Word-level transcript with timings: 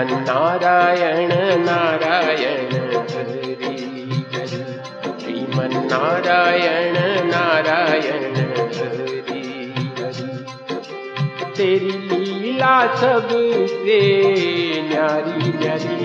श्रीमन 0.00 0.22
नारायण 0.26 1.32
नारायण 1.64 2.70
हरि 3.10 3.54
हरि 3.62 4.60
श्रीमन 5.22 5.74
नारायण 5.90 6.96
नारायण 7.30 8.24
हरि 8.76 9.18
हरि 9.98 10.30
तेरी 11.58 11.92
लीला 12.08 12.76
सबसे 13.00 13.98
न्यारी 14.88 15.52
न्यारी 15.58 15.98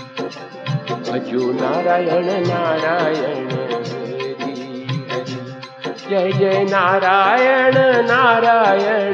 भजो 1.16 1.52
नारायण 1.52 2.26
नारायण 2.48 3.50
जय 6.10 6.32
जय 6.32 6.64
नारायण 6.64 7.78
नारायण 8.06 9.14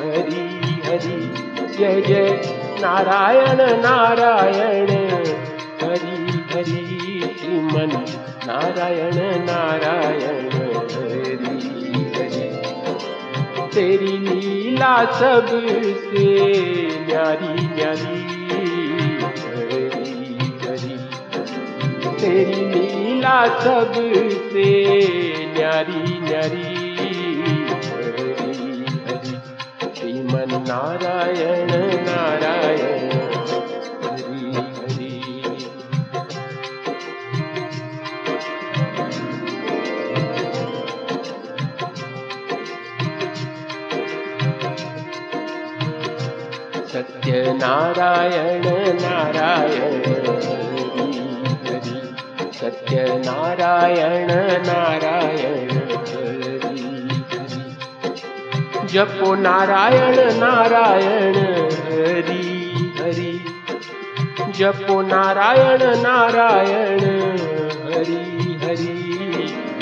हरि 0.00 0.42
हरि। 0.86 1.16
जय 1.78 2.00
जय 2.00 2.40
नारायण 2.80 3.80
नारायण 3.80 4.90
हरि 5.82 6.42
हरि। 6.52 7.36
श्रीमन 7.40 8.04
नारायण 8.46 9.16
नारायण 9.44 10.48
तेरी 13.74 14.18
लीला 14.18 14.94
सबसे 15.04 16.28
न्यारी 17.00 17.66
न्यारी। 17.66 18.33
तेरी 22.24 22.62
लीला 22.72 23.38
सबसे 23.62 24.68
न्यारी 25.46 26.18
न्यारी 26.20 26.62
श्रीमन 29.96 30.54
नारायण 30.68 31.70
नारायण 32.08 33.10
सत्य 46.92 47.52
नारायण 47.52 48.64
नारायण। 49.02 50.63
नारायण 53.00 54.30
नारायण 54.66 55.74
जपो 58.86 59.34
नारायण 59.34 60.38
नारायण 60.38 61.34
हरि 61.74 62.94
हरि। 63.00 63.44
जपो 64.58 65.02
नारायण 65.02 65.78
नारायण 65.82 67.00
हरि 67.84 68.58
हरि। 68.62 69.14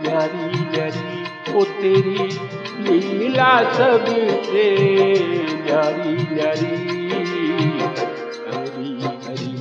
न्यारी 0.03 0.61
न्यारी 0.61 1.25
ओ 1.59 1.65
तेरी 1.65 2.41
लीला 2.85 3.53
सबसे 3.75 4.65
न्यारी 5.65 6.13
न्यारी 6.35 6.75
हरि 8.47 8.91
हरि 9.25 9.53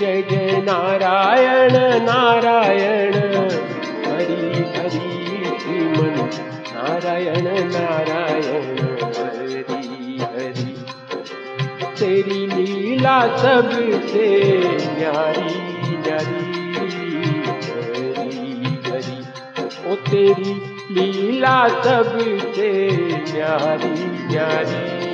जय 0.00 0.22
जय 0.22 0.52
नारायण 0.52 2.02
नारायण। 2.02 3.14
हरि 3.14 4.64
हरि 4.76 5.60
श्रीमन 5.60 6.30
नारायण 6.74 7.72
नारायण। 7.72 9.14
हरि 9.14 10.18
हरि। 10.22 10.84
तेरी 12.00 12.46
लीला 12.46 13.36
सबसे 13.36 14.64
न्यारी 14.74 15.96
न्यारी 15.96 16.74
हरि 16.74 18.82
हरि। 18.86 19.90
ओ 19.90 19.94
तेरी 19.94 20.62
लीला 20.90 21.68
सबसे 21.68 22.88
न्यारी 23.16 24.26
न्यारी 24.26 25.05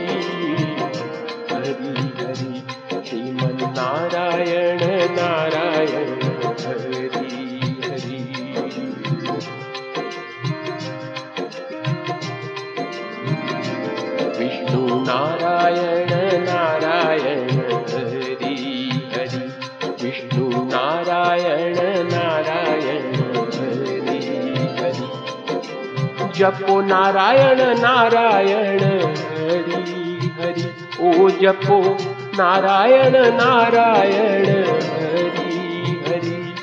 നാരായണ 4.14 4.82
നാരായണ 5.16 6.22
ഹരി 6.62 7.28
ഹരി. 7.82 8.18
വിഷ്ണു 14.38 14.82
നാരായണ 15.08 16.12
നാരായണ 16.48 17.58
ഹരി 17.92 18.54
ഹരി. 19.14 19.42
വിഷ്ണു 20.02 20.46
നാരായണ 20.74 21.80
നാരായണ 22.14 23.16
ഹരി 23.56 24.20
ഹരി. 24.80 25.08
ജപ്പോ 26.32 26.80
നാരായണ 26.80 27.60
നാരായണ 27.78 28.82
ഹരി 29.30 29.82
ഹരി. 30.40 30.66
ഓ 31.00 31.28
ജപ്പോ 31.28 31.78
नारायण 32.38 33.12
नारायण, 33.12 34.46
हरि 34.74 36.04
हरि। 36.08 36.54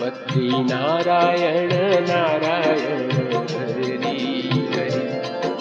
बद्री 0.00 0.48
नारायण 0.70 1.72
नारायण 2.08 3.10
हरि 3.50 3.92
हरि 4.74 5.08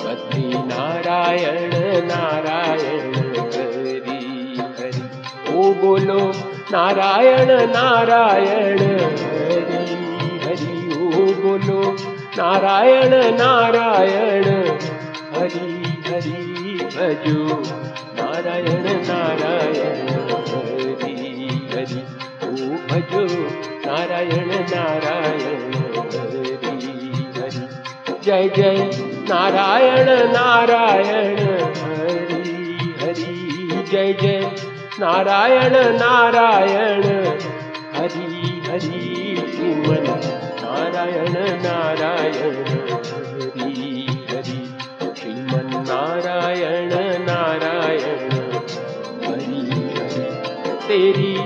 बद्री 0.03 0.47
नारायण 0.47 0.69
नारायण 0.71 1.68
बोलो 5.89 6.23
नारायण 6.71 7.51
नारायण 7.69 8.81
हरि 8.81 9.95
हरि 10.43 10.75
ओ 10.95 11.23
बोलो 11.41 11.79
नारायण 12.37 13.13
नारायण 13.37 14.45
हरि 15.37 15.71
हरि 16.09 16.35
भजो 16.95 17.57
नारायण 18.19 18.85
नारायण 19.09 20.13
हरि 21.01 21.49
हरि 21.73 22.05
ओ 22.43 22.77
भजो 22.91 23.25
नारायण 23.87 24.55
नारायण 24.75 25.75
हरि 26.15 26.55
हरि 27.41 27.67
जय 28.25 28.49
जय 28.57 28.89
नारायण 29.29 30.17
नारायण 30.37 31.45
हरि 31.83 32.57
हरि 33.01 33.31
जय 33.91 34.13
जय 34.21 34.68
नारायण 35.01 35.73
नारायण। 35.73 37.03
हरि 37.95 38.61
हरि 38.67 39.35
श्रीमन 39.55 40.19
नारायण 40.63 41.33
नारायण। 41.61 42.55
हरि 43.61 44.07
हरि 44.29 44.77
श्रीमन 45.21 45.69
नारायण 45.73 46.89
नारायण। 47.23 48.31
हरि 49.27 49.71
हरि, 49.71 50.77
तेरी 50.87 51.37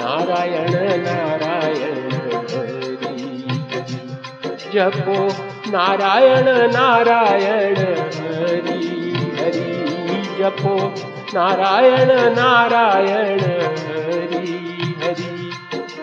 नारायण 0.00 1.02
नारायण। 1.02 2.10
हरि। 2.50 2.90
जपो 4.74 5.49
नारायण 5.72 6.48
नारायण 6.72 7.76
हरि 7.78 8.88
हरि 9.36 10.22
जपो 10.38 10.74
नारायण 11.34 12.10
नारायण 12.38 13.40
हरि 13.88 14.54
हरि 15.02 15.28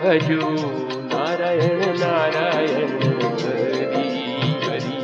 भजो 0.04 0.50
नारायण 1.12 1.84
नारायण 2.00 2.96
हरि 3.44 4.08
हरि 4.64 4.98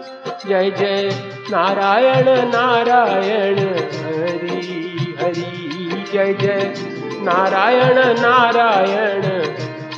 जय 0.50 0.72
जय। 0.72 1.10
नारायण 1.52 2.26
नारायण, 2.48 3.60
हरि 3.60 5.16
हरि, 5.20 6.06
जय 6.14 6.34
जय। 6.34 6.97
नारायण 7.28 7.98
नारायण। 7.98 9.22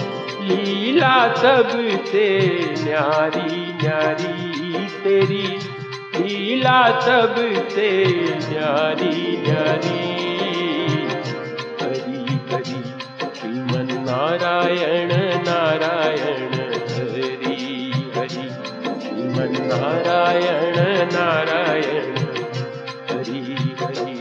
लीला 0.47 1.35
सबसे 1.35 2.49
न्यारी 2.79 3.73
न्यारी। 3.73 4.87
तेरी 5.05 5.61
लीला 6.15 7.01
सबसे 7.01 8.05
न्यारी 8.37 9.37
न्यारी। 9.37 10.17
हरि 11.81 12.39
हरि 12.53 12.83
नारायण 13.49 13.89
नारायण। 13.93 15.26
नारायण 19.67 20.77
नारायण 21.13 22.17
हरि 23.11 23.77
हरि। 23.81 24.17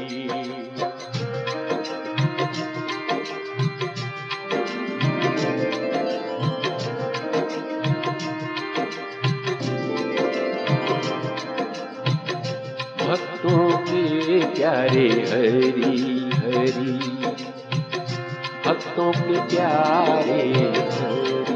भक्तों 13.07 13.77
के 13.77 14.45
प्यारे 14.45 15.07
हरि 15.09 16.31
हरि। 16.45 16.91
भक्तों 18.65 19.11
के 19.11 19.55
प्यारे 19.55 20.41
हरि। 20.91 21.54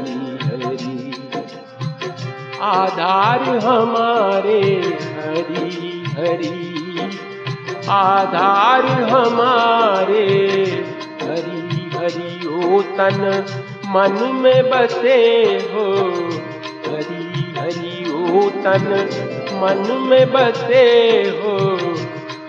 आधार 2.62 3.42
हमारे 3.42 4.60
हरि 5.18 6.04
हरि, 6.08 6.76
आधार 7.88 8.84
हमारे 8.86 10.26
हरि 11.22 11.90
हरि, 11.96 12.46
ओ 12.46 12.82
तन 12.82 13.44
मन 13.86 14.30
में 14.34 14.70
बसे 14.70 15.46
हो। 15.72 15.94
हरि 16.88 17.54
हरि, 17.58 18.12
ओ 18.12 18.50
तन 18.50 19.08
मन 19.54 19.98
में 20.02 20.32
बसे 20.32 21.22
हो। 21.22 21.76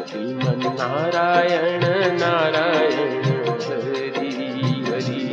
श्रीमन 0.09 0.67
नारायण 0.81 1.85
नारायण 2.19 3.23
हरि 3.67 4.33
हरि 4.89 5.23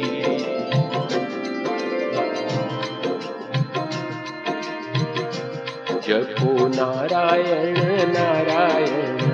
जपो 6.06 6.68
नारायण 6.76 7.82
नारायण। 8.14 9.27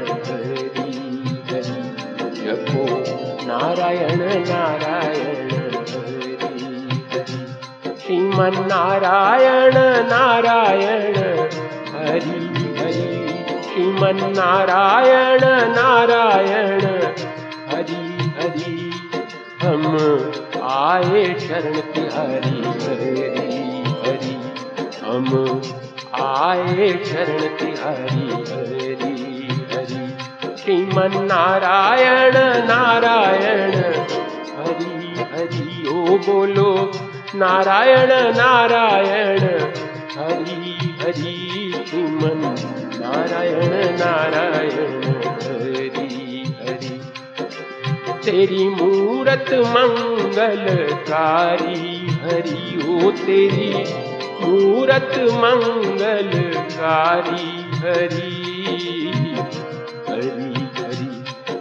जपो 2.45 2.85
नारायण 3.49 4.23
नारायण 4.49 5.53
हरि 5.91 6.33
हरि 7.13 7.37
श्रीमन 8.01 8.57
नारायण 8.71 9.77
नारायण 10.11 11.17
हरि 11.95 12.37
हरि 12.79 13.07
श्रीमन 13.69 14.21
नारायण 14.37 15.45
नारायण 15.79 16.85
हरि 17.73 18.03
हरि 18.41 18.77
हम 19.63 19.87
आए 20.75 21.25
शरण 21.47 21.81
तिहारी 21.95 22.63
हरि 22.85 23.27
हरि 24.05 24.37
हम 25.01 25.35
आए 26.29 26.93
शरण 27.11 27.47
तिहारी 27.59 28.31
हरि 28.53 28.93
हरि 28.93 29.14
श्रीमन 30.65 31.11
नारायण 31.15 32.33
नारायण। 32.65 33.73
हरि 33.73 35.25
हरि, 35.33 35.89
ओ 35.89 36.19
बोलो। 36.19 36.93
नारायण 37.35 38.09
नारायण। 38.37 39.39
हरि 40.19 40.97
हरि 41.03 41.85
श्रीमन 41.89 42.57
नारायण 43.01 43.97
नारायण। 43.97 45.03
हरि 45.43 46.57
हरि। 46.61 47.01
तेरी 48.25 48.69
मूरत 48.69 49.47
मंगलकारी 49.51 50.59
हरि, 52.23 52.85
ओ 52.89 53.11
तेरी 53.11 53.95
मूरत 54.45 55.13
मंगलकारी 55.19 56.15
हरि 57.79 58.45
हरि 60.15 60.51
हरि 60.75 61.07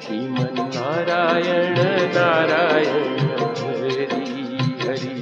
श्रीमन 0.02 0.58
नारायण 0.74 1.78
नारायण 2.16 3.30
हरि 3.60 3.96
हरि 4.82 5.16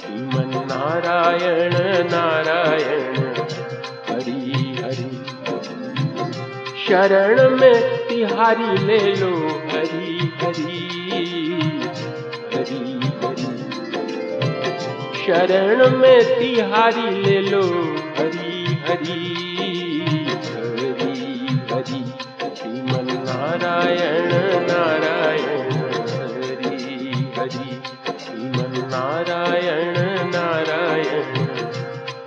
श्रीमन 0.00 0.50
नारायण 0.70 1.76
नारायण 2.10 3.16
हरि 4.08 4.34
हरि 4.80 5.08
शरण 6.82 7.40
में 7.60 7.80
तिहारी 8.08 8.76
ले 8.86 8.98
लो 9.20 9.32
हरि 9.72 10.30
हरि 10.42 10.76
हरि 12.54 12.82
हरि 13.22 13.54
शरण 15.22 15.88
में 16.02 16.20
तिहारी 16.38 17.08
ले 17.22 17.40
लो 17.48 17.62
हरि 18.18 18.76
हरि 18.88 19.18
हरि 20.52 20.92
हरि 21.72 22.13
नारायण 23.54 24.28
नारायण 24.66 25.72
हरि 25.72 27.12
हरि। 27.38 27.82
श्रीमन 28.18 28.72
नारायण 28.86 29.94
नारायण 30.30 31.24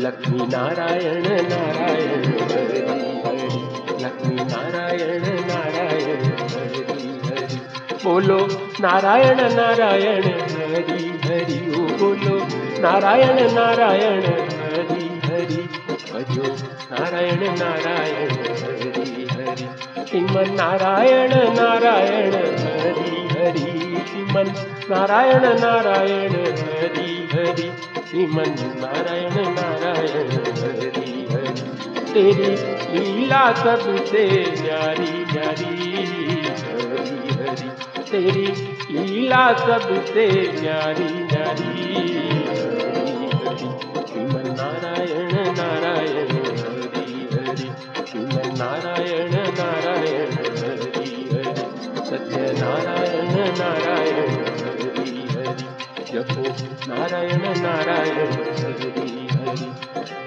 लक्ष्मी 0.00 0.46
नारायण 0.46 1.22
नारायण 1.22 2.24
हरि 2.24 2.80
हरि। 2.80 4.04
लक्ष्मी 4.04 4.34
नारायण 4.34 5.22
नारायण 5.46 6.24
हरि 6.24 7.20
हरि। 7.24 7.60
बोलो 8.04 8.67
नारायण 8.82 9.40
नारायण 9.54 10.26
हरी 10.50 11.06
हरी 11.24 11.56
ओ 11.76 11.86
बोलो 12.00 12.34
नारायण 12.82 13.38
नारायण 13.54 14.26
हरी 14.60 15.06
हरी 15.24 15.62
भजो 16.10 16.52
नारायण 16.90 17.42
नारायण 17.60 18.30
हरी 18.60 19.26
हरि 19.32 19.66
श्रीमन 20.10 20.54
नारायण 20.60 21.34
नारायण 21.56 22.34
हरी 22.60 23.26
हरी 23.32 23.66
श्रीमन 24.10 24.52
नारायण 24.90 25.46
नारायण 25.64 26.36
हरी 26.60 27.16
हरी 27.34 27.68
श्रीमन 28.10 28.54
नारायण 28.84 29.36
नारायण 29.58 30.32
हरी 30.62 31.26
हरी 31.32 31.66
तेरी 32.14 32.54
लीला 32.94 33.44
सबसे 33.64 34.26
प्यारी 34.62 35.24
प्यारी 35.32 35.74
हरी 35.96 36.46
हरी 37.40 37.97
तेरी 38.12 38.46
लीला 38.90 39.52
सबसे 39.58 40.26
प्यारी 40.60 41.08
नारी। 41.32 41.88
श्रीमन 44.08 44.46
नारायण 44.60 45.32
नारायण 45.58 46.30
हरी 46.36 47.28
हरी। 47.32 47.68
श्रीमन 48.06 48.48
नारायण 48.58 49.32
नारायण 49.32 50.32
हरी 50.32 51.28
हरी 51.32 51.54
सत्य 52.06 52.40
नारायण 52.60 53.34
नारायण 53.58 54.30
हरी 54.40 55.28
हरी। 55.34 55.66
जपो 56.12 56.42
नारायण 56.88 57.42
नारायण 57.62 58.16
हरी 58.16 59.28
हरी 59.30 59.70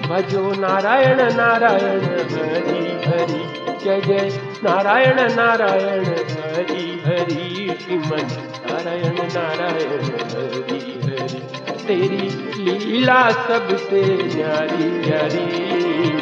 भजो 0.07 0.51
नारायण 0.51 1.19
नारायण 1.33 2.03
हरी 2.35 2.85
हरी। 3.09 3.61
जय 3.83 4.01
जय, 4.01 4.41
नारायण 4.63 5.19
नारायण 5.31 6.05
हरी 6.05 7.01
हरी। 7.05 7.50
श्रीमन 7.79 8.27
नारायण 8.65 9.17
नारायण 9.33 10.03
हरि 10.03 10.79
हरि 11.03 11.39
तेरी 11.87 12.29
लीला 12.65 13.31
सबसे 13.31 14.01
न्यारी 14.01 14.89
न्यारी 14.91 15.45